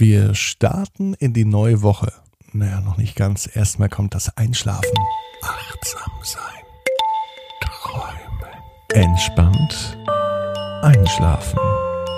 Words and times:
Wir 0.00 0.34
starten 0.34 1.12
in 1.12 1.34
die 1.34 1.44
neue 1.44 1.82
Woche. 1.82 2.10
Naja, 2.54 2.80
noch 2.80 2.96
nicht 2.96 3.16
ganz. 3.16 3.54
Erstmal 3.54 3.90
kommt 3.90 4.14
das 4.14 4.34
Einschlafen. 4.34 4.96
Achtsam 5.42 6.10
sein. 6.22 6.64
Träumen. 7.60 8.54
Entspannt. 8.94 9.98
Einschlafen. 10.80 11.58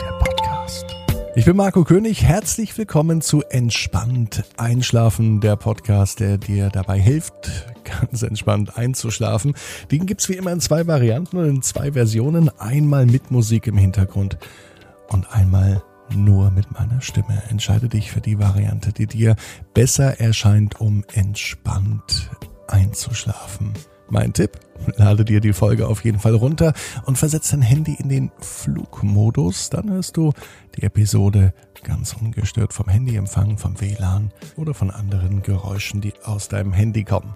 Der 0.00 0.12
Podcast. 0.12 0.86
Ich 1.34 1.44
bin 1.44 1.56
Marco 1.56 1.82
König. 1.82 2.22
Herzlich 2.22 2.78
willkommen 2.78 3.20
zu 3.20 3.42
Entspannt 3.42 4.44
Einschlafen. 4.56 5.40
Der 5.40 5.56
Podcast, 5.56 6.20
der 6.20 6.38
dir 6.38 6.68
dabei 6.68 7.00
hilft, 7.00 7.34
ganz 7.82 8.22
entspannt 8.22 8.78
einzuschlafen. 8.78 9.54
Den 9.90 10.06
gibt's 10.06 10.28
wie 10.28 10.34
immer 10.34 10.52
in 10.52 10.60
zwei 10.60 10.86
Varianten 10.86 11.36
und 11.36 11.48
in 11.48 11.62
zwei 11.62 11.90
Versionen. 11.90 12.48
Einmal 12.60 13.06
mit 13.06 13.32
Musik 13.32 13.66
im 13.66 13.76
Hintergrund 13.76 14.38
und 15.08 15.34
einmal 15.34 15.82
nur 16.14 16.50
mit 16.50 16.72
meiner 16.72 17.00
Stimme. 17.00 17.42
Entscheide 17.48 17.88
dich 17.88 18.10
für 18.10 18.20
die 18.20 18.38
Variante, 18.38 18.92
die 18.92 19.06
dir 19.06 19.36
besser 19.74 20.20
erscheint, 20.20 20.80
um 20.80 21.04
entspannt 21.12 22.30
einzuschlafen. 22.68 23.72
Mein 24.08 24.34
Tipp, 24.34 24.60
lade 24.96 25.24
dir 25.24 25.40
die 25.40 25.54
Folge 25.54 25.86
auf 25.88 26.04
jeden 26.04 26.18
Fall 26.18 26.34
runter 26.34 26.74
und 27.06 27.16
versetze 27.16 27.52
dein 27.52 27.62
Handy 27.62 27.94
in 27.98 28.08
den 28.08 28.30
Flugmodus. 28.40 29.70
Dann 29.70 29.90
hörst 29.90 30.18
du 30.18 30.32
die 30.76 30.82
Episode 30.82 31.54
ganz 31.82 32.12
ungestört 32.12 32.72
vom 32.72 32.88
Handyempfang, 32.88 33.56
vom 33.56 33.80
WLAN 33.80 34.30
oder 34.56 34.74
von 34.74 34.90
anderen 34.90 35.42
Geräuschen, 35.42 36.00
die 36.00 36.12
aus 36.24 36.48
deinem 36.48 36.72
Handy 36.72 37.04
kommen. 37.04 37.34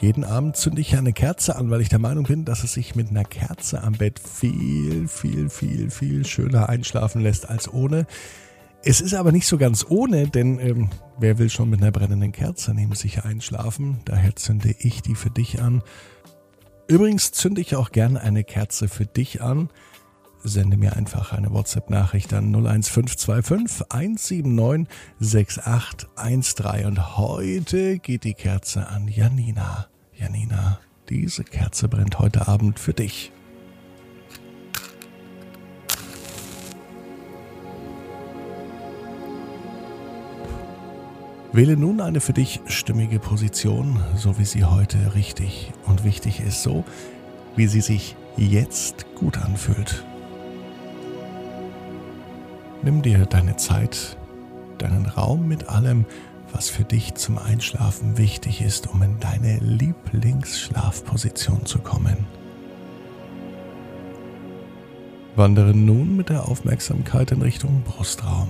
Jeden 0.00 0.22
Abend 0.22 0.56
zünde 0.56 0.80
ich 0.80 0.96
eine 0.96 1.12
Kerze 1.12 1.56
an, 1.56 1.70
weil 1.70 1.80
ich 1.80 1.88
der 1.88 1.98
Meinung 1.98 2.24
bin, 2.24 2.44
dass 2.44 2.62
es 2.62 2.72
sich 2.72 2.94
mit 2.94 3.10
einer 3.10 3.24
Kerze 3.24 3.82
am 3.82 3.94
Bett 3.94 4.20
viel, 4.20 5.08
viel, 5.08 5.50
viel, 5.50 5.90
viel 5.90 6.24
schöner 6.24 6.68
einschlafen 6.68 7.20
lässt 7.20 7.48
als 7.48 7.72
ohne. 7.72 8.06
Es 8.84 9.00
ist 9.00 9.14
aber 9.14 9.32
nicht 9.32 9.48
so 9.48 9.58
ganz 9.58 9.84
ohne, 9.88 10.28
denn 10.28 10.60
ähm, 10.60 10.90
wer 11.18 11.38
will 11.38 11.50
schon 11.50 11.68
mit 11.68 11.82
einer 11.82 11.90
brennenden 11.90 12.30
Kerze 12.30 12.74
neben 12.74 12.94
sich 12.94 13.24
einschlafen? 13.24 13.98
Daher 14.04 14.36
zünde 14.36 14.72
ich 14.78 15.02
die 15.02 15.16
für 15.16 15.30
dich 15.30 15.60
an. 15.60 15.82
Übrigens 16.86 17.32
zünde 17.32 17.60
ich 17.60 17.74
auch 17.74 17.90
gerne 17.90 18.20
eine 18.20 18.44
Kerze 18.44 18.86
für 18.86 19.04
dich 19.04 19.42
an. 19.42 19.68
Sende 20.44 20.76
mir 20.76 20.96
einfach 20.96 21.32
eine 21.32 21.52
WhatsApp-Nachricht 21.52 22.32
an 22.32 22.54
01525 22.54 23.86
179 23.90 24.86
6813 25.18 26.86
und 26.86 27.16
heute 27.16 27.98
geht 27.98 28.24
die 28.24 28.34
Kerze 28.34 28.86
an 28.86 29.08
Janina. 29.08 29.88
Janina, 30.14 30.78
diese 31.08 31.44
Kerze 31.44 31.88
brennt 31.88 32.18
heute 32.18 32.46
Abend 32.48 32.78
für 32.78 32.94
dich. 32.94 33.32
Wähle 41.52 41.76
nun 41.76 42.00
eine 42.00 42.20
für 42.20 42.32
dich 42.32 42.60
stimmige 42.66 43.18
Position, 43.18 44.00
so 44.14 44.38
wie 44.38 44.44
sie 44.44 44.64
heute 44.64 45.14
richtig 45.14 45.72
und 45.86 46.04
wichtig 46.04 46.40
ist, 46.40 46.62
so 46.62 46.84
wie 47.56 47.66
sie 47.66 47.80
sich 47.80 48.14
jetzt 48.36 49.06
gut 49.16 49.38
anfühlt. 49.38 50.04
Nimm 52.82 53.02
dir 53.02 53.26
deine 53.26 53.56
Zeit, 53.56 54.16
deinen 54.78 55.06
Raum 55.06 55.48
mit 55.48 55.68
allem, 55.68 56.04
was 56.52 56.70
für 56.70 56.84
dich 56.84 57.14
zum 57.14 57.38
Einschlafen 57.38 58.18
wichtig 58.18 58.62
ist, 58.62 58.88
um 58.88 59.02
in 59.02 59.18
deine 59.20 59.58
Lieblingsschlafposition 59.58 61.66
zu 61.66 61.80
kommen. 61.80 62.26
Wandere 65.34 65.74
nun 65.74 66.16
mit 66.16 66.30
der 66.30 66.48
Aufmerksamkeit 66.48 67.32
in 67.32 67.42
Richtung 67.42 67.82
Brustraum. 67.82 68.48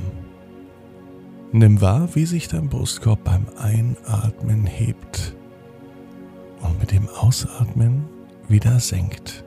Nimm 1.50 1.80
wahr, 1.80 2.10
wie 2.14 2.26
sich 2.26 2.48
dein 2.48 2.68
Brustkorb 2.68 3.24
beim 3.24 3.46
Einatmen 3.58 4.66
hebt 4.66 5.34
und 6.60 6.78
mit 6.78 6.92
dem 6.92 7.08
Ausatmen 7.08 8.04
wieder 8.48 8.78
senkt. 8.80 9.44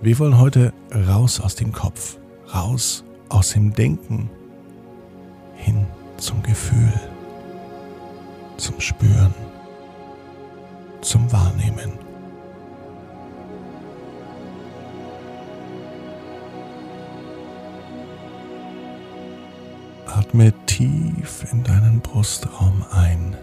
Wir 0.00 0.16
wollen 0.20 0.38
heute 0.38 0.72
raus 1.08 1.40
aus 1.40 1.56
dem 1.56 1.72
Kopf, 1.72 2.18
raus 2.54 3.02
aus 3.28 3.50
dem 3.50 3.72
Denken 3.72 4.30
hin 5.54 5.86
zum 6.16 6.42
Gefühl, 6.42 6.92
zum 8.56 8.80
Spüren, 8.80 9.34
zum 11.00 11.30
Wahrnehmen. 11.32 11.92
Atme 20.06 20.52
tief 20.66 21.46
in 21.52 21.62
deinen 21.62 22.00
Brustraum 22.00 22.84
ein. 22.90 23.36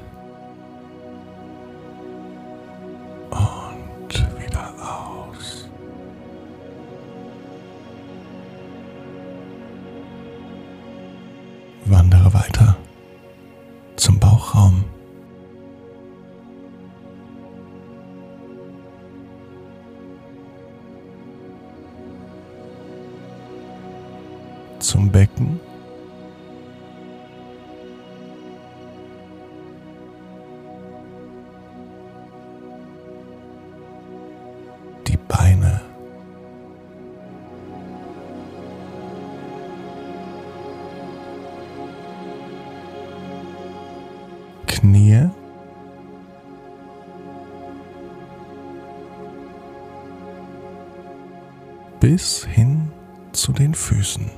Bis 52.16 52.46
hin 52.46 52.94
zu 53.34 53.52
den 53.52 53.74
Füßen. 53.74 54.32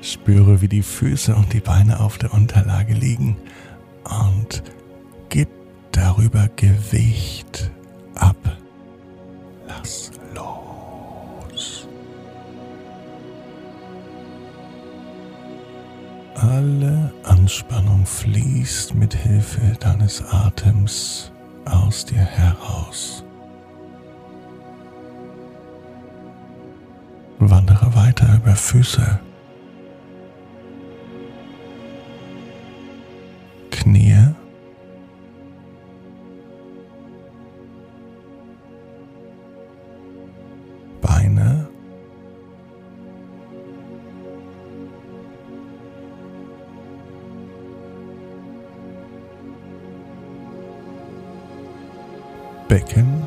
Spüre, 0.00 0.60
wie 0.60 0.68
die 0.68 0.84
Füße 0.84 1.34
und 1.34 1.52
die 1.52 1.58
Beine 1.58 1.98
auf 1.98 2.18
der 2.18 2.32
Unterlage 2.32 2.94
liegen 2.94 3.36
und 4.04 4.62
gib 5.28 5.48
darüber 5.90 6.48
Gewicht 6.54 7.72
ab. 8.14 8.36
Lass 9.66 10.12
los. 10.32 11.88
Alle 16.36 17.12
Anspannung 17.24 18.06
fließt 18.06 18.94
mit 18.94 19.14
Hilfe 19.14 19.76
deines 19.80 20.22
Atems 20.22 21.32
aus 21.70 22.04
dir 22.04 22.18
heraus. 22.18 23.24
Wandere 27.38 27.94
weiter 27.94 28.36
über 28.36 28.54
Füße, 28.54 29.18
Becken, 52.70 53.24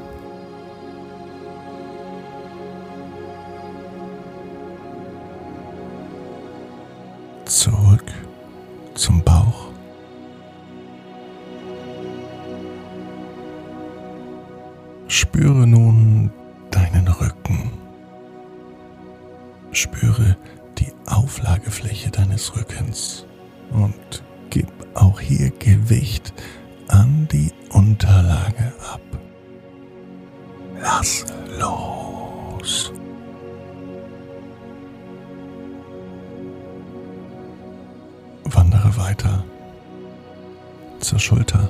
zurück 7.44 8.06
zum 8.94 9.22
Bauch. 9.22 9.68
Spüre 15.10 15.68
nun 15.68 16.32
deinen 16.72 17.10
Rücken. 17.10 17.74
Spüre 19.74 20.38
die 20.78 20.94
Auflagefläche 21.06 22.12
deines 22.12 22.56
Rückens 22.56 23.26
und 23.72 24.24
gib 24.50 24.72
auch 24.94 25.20
hier 25.20 25.50
Gewicht 25.60 26.34
an 26.88 27.28
die 27.30 27.52
Unterlage 27.74 28.72
ab 28.90 29.02
lass 30.84 31.26
los. 31.60 32.92
Wandere 38.44 38.98
weiter 38.98 39.44
zur 41.00 41.20
Schulter. 41.20 41.70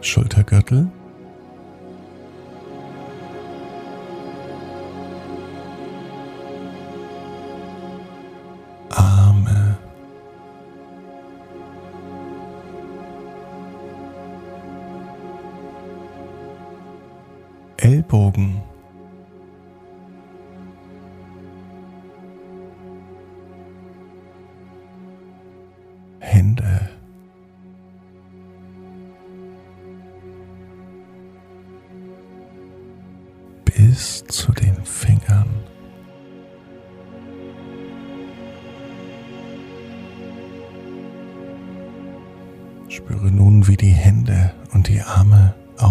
Schultergürtel. 0.00 0.90
Ellbogen. 17.88 18.67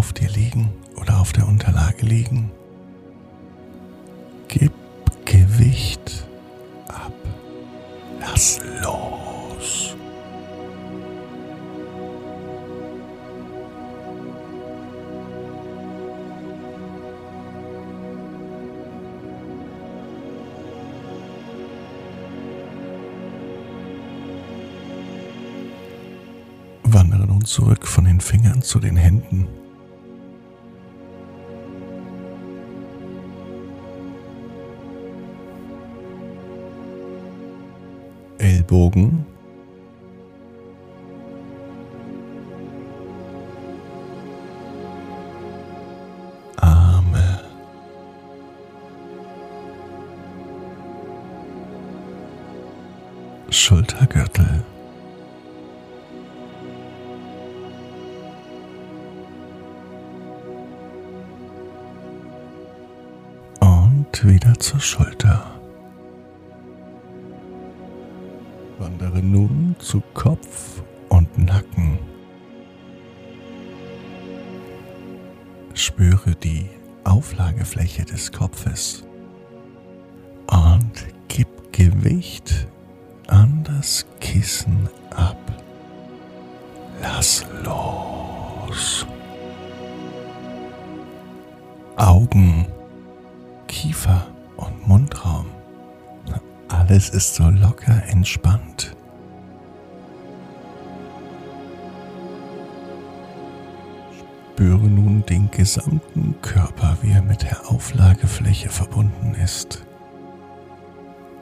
Auf 0.08 0.14
dir 0.14 0.30
liegen 0.30 0.70
oder 0.96 1.20
auf 1.20 1.34
der 1.34 1.46
Unterlage 1.46 2.06
liegen. 2.06 2.50
Gib 4.48 4.72
Gewicht 5.26 6.26
ab. 6.88 7.12
Lass 8.22 8.62
los. 8.82 9.98
Wandere 26.84 27.28
nun 27.28 27.44
zurück 27.44 27.86
von 27.86 28.06
den 28.06 28.22
Fingern 28.22 28.62
zu 28.62 28.80
den 28.80 28.96
Händen. 28.96 29.57
Ellbogen. 38.68 39.26
Arme. 46.58 47.40
Schultergürtel. 53.50 54.64
Und 63.62 64.26
wieder 64.26 64.60
zur 64.60 64.80
Schulter. 64.82 65.57
Nun 69.32 69.76
zu 69.80 70.02
Kopf 70.14 70.82
und 71.10 71.38
Nacken. 71.38 72.00
Spüre 75.74 76.36
die 76.36 76.68
Auflagefläche 77.04 78.06
des 78.06 78.32
Kopfes 78.32 79.06
und 80.48 80.92
gib 81.28 81.48
Gewicht 81.72 82.68
an 83.28 83.64
das 83.64 84.06
Kissen 84.20 84.90
ab. 85.12 85.38
Lass 87.02 87.46
los. 87.64 89.06
Augen, 91.96 92.66
Kiefer 93.68 94.28
und 94.56 94.88
Mundraum. 94.88 95.48
Alles 96.70 97.10
ist 97.10 97.36
so 97.36 97.50
locker 97.50 98.04
entspannt. 98.08 98.97
Gesamten 105.58 106.36
Körper, 106.44 107.00
wie 107.02 107.12
er 107.14 107.24
mit 107.24 107.42
der 107.42 107.68
Auflagefläche 107.68 108.70
verbunden 108.70 109.34
ist. 109.34 109.84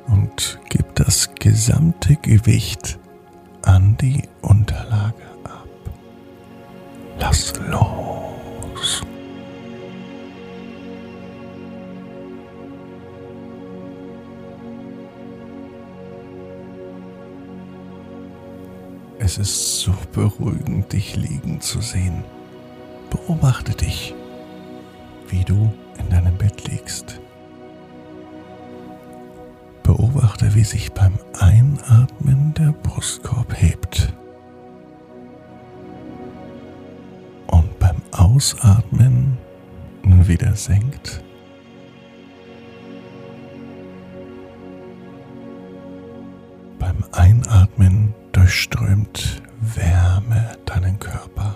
Und 0.07 0.57
gib 0.69 0.95
das 0.95 1.35
gesamte 1.35 2.15
Gewicht 2.15 2.97
an 3.63 3.97
die 3.97 4.23
Unterlage 4.41 5.25
ab. 5.43 5.67
Lass 7.19 7.53
los. 7.69 9.01
Es 19.19 19.37
ist 19.37 19.79
so 19.81 19.93
beruhigend, 20.13 20.93
dich 20.93 21.17
liegen 21.17 21.59
zu 21.59 21.81
sehen. 21.81 22.23
Beobachte 23.15 23.71
dich, 23.71 24.13
wie 25.29 25.45
du 25.45 25.71
in 25.97 26.09
deinem 26.09 26.37
Bett 26.37 26.67
liegst. 26.67 27.21
Beobachte, 29.83 30.53
wie 30.53 30.65
sich 30.65 30.91
beim 30.91 31.13
Einatmen 31.39 32.53
der 32.55 32.73
Brustkorb 32.73 33.53
hebt 33.55 34.11
und 37.47 37.79
beim 37.79 38.01
Ausatmen 38.11 39.37
wieder 40.03 40.53
senkt. 40.53 41.23
Beim 46.79 46.97
Einatmen 47.13 48.13
durchströmt 48.33 49.41
Wärme 49.61 50.57
deinen 50.65 50.99
Körper. 50.99 51.55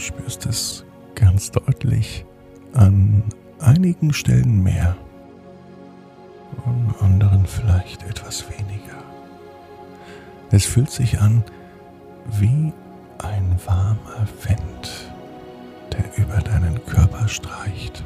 Du 0.00 0.06
spürst 0.06 0.46
es 0.46 0.82
ganz 1.14 1.50
deutlich 1.50 2.24
an 2.72 3.22
einigen 3.58 4.14
Stellen 4.14 4.62
mehr, 4.62 4.96
an 6.64 6.94
anderen 7.00 7.44
vielleicht 7.44 8.02
etwas 8.04 8.46
weniger. 8.48 8.96
Es 10.50 10.64
fühlt 10.64 10.90
sich 10.90 11.20
an 11.20 11.44
wie 12.40 12.72
ein 13.18 13.60
warmer 13.66 14.26
Wind, 14.44 15.12
der 15.92 16.24
über 16.24 16.38
deinen 16.38 16.82
Körper 16.86 17.28
streicht. 17.28 18.02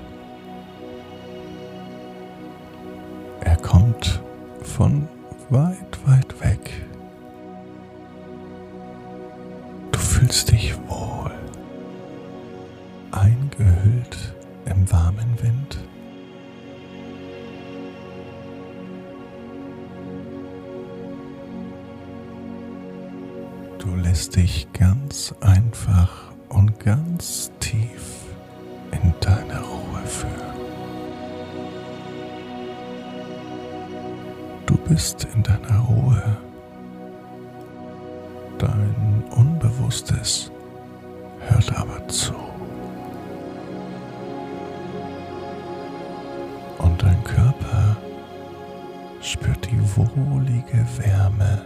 Er 3.43 3.57
kommt 3.59 4.21
von 4.65 5.07
weit, 5.49 5.99
weit 6.07 6.41
weg. 6.41 6.64
bist 34.89 35.27
in 35.35 35.43
deiner 35.43 35.81
Ruhe. 35.81 36.37
Dein 38.59 39.25
Unbewusstes 39.31 40.51
hört 41.41 41.77
aber 41.77 42.07
zu. 42.09 42.35
Und 46.79 47.03
dein 47.03 47.23
Körper 47.25 47.97
spürt 49.21 49.71
die 49.71 49.97
wohlige 49.97 50.87
Wärme. 50.99 51.63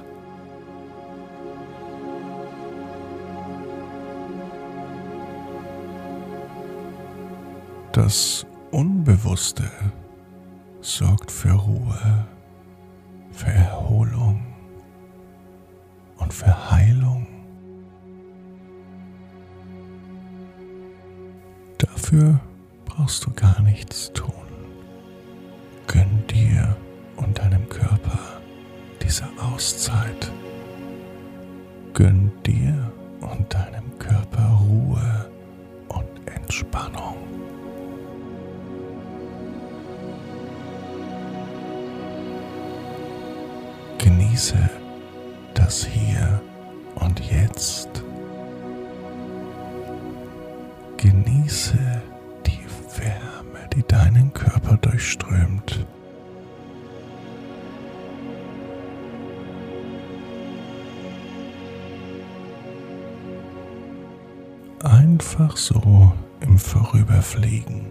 Das 7.92 8.46
Unbewusste 8.70 9.64
sorgt 10.80 11.32
für 11.32 11.52
Ruhe 11.52 12.26
für 13.38 13.52
Erholung 13.52 14.42
und 16.16 16.34
für 16.34 16.70
Heilung. 16.72 17.24
Dafür 21.78 22.40
brauchst 22.84 23.24
du 23.24 23.30
gar 23.30 23.62
nichts 23.62 24.12
tun. 24.12 24.32
Gönn 25.86 26.26
dir 26.26 26.76
und 27.16 27.38
deinem 27.38 27.68
Körper 27.68 28.40
diese 29.00 29.24
Auszeit. 29.40 30.32
Gönn 31.94 32.32
dir 32.44 32.92
und 33.20 33.54
deinem 33.54 33.96
Körper 34.00 34.58
Ruhe 34.68 35.30
und 35.86 36.08
Entspannung. 36.26 37.27
Genieße 44.38 44.70
das 45.54 45.84
Hier 45.84 46.40
und 46.94 47.18
Jetzt. 47.18 48.04
Genieße 50.96 51.76
die 52.46 53.00
Wärme, 53.00 53.68
die 53.74 53.82
deinen 53.82 54.32
Körper 54.32 54.76
durchströmt. 54.76 55.84
Einfach 64.84 65.56
so 65.56 66.12
im 66.42 66.58
Vorüberfliegen. 66.58 67.86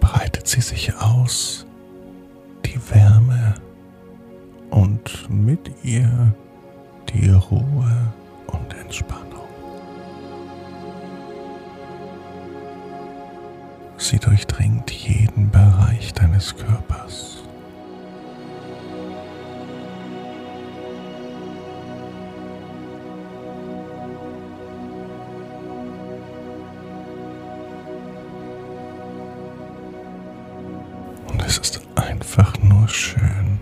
Breitet 0.00 0.48
sie 0.48 0.62
sich 0.62 0.96
aus, 0.96 1.66
die 2.64 2.80
Wärme 2.90 3.54
und 4.70 5.28
mit 5.30 5.70
ihr 5.82 6.34
die 7.08 7.30
Ruhe 7.30 8.12
und 8.46 8.74
Entspannung. 8.74 9.26
Sie 13.96 14.18
durchdringt 14.18 14.90
jeden 14.90 15.50
Bereich 15.50 16.12
deines 16.14 16.56
Körpers. 16.56 17.44
Es 31.46 31.58
ist 31.58 31.80
einfach 32.90 32.90
nur 32.90 32.94
schön, 32.94 33.58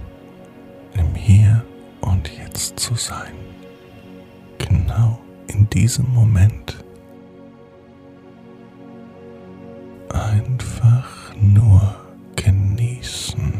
im 0.94 1.14
Hier 1.14 1.62
und 2.00 2.30
Jetzt 2.38 2.78
zu 2.78 2.94
sein. 2.94 3.34
Genau 4.58 5.18
in 5.48 5.68
diesem 5.70 6.12
Moment. 6.12 6.84
Einfach 10.10 11.34
nur 11.40 11.94
genießen. 12.36 13.52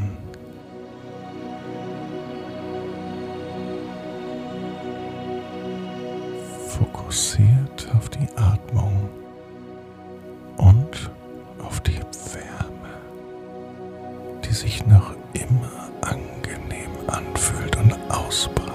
Fokussiert 6.69 7.89
auf 7.97 8.09
die 8.09 8.29
Atmung 8.37 9.09
und 10.57 11.11
auf 11.59 11.81
die 11.81 12.01
Wärme, 12.33 13.01
die 14.45 14.53
sich 14.55 14.87
noch 14.87 15.18
immer 15.35 15.91
angenehm 16.01 16.91
anfühlt 17.07 17.77
und 17.77 17.93
ausbreitet. 18.11 18.75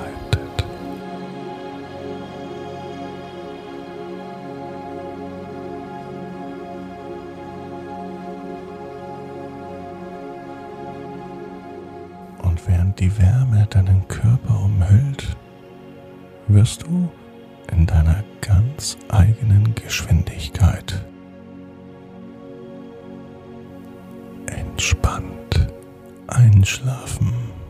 Und 12.41 12.67
während 12.67 13.00
die 13.00 13.17
Wärme 13.17 13.67
deinen 13.69 14.07
Körper 14.07 14.63
umhüllt, 14.63 15.36
wirst 16.48 16.83
du 16.83 17.10
in 17.72 17.86
deiner 17.86 18.24
ganz 18.41 18.98
eigenen 19.10 19.74
Geschwindigkeit 19.75 21.03
einschlafen. 26.63 27.62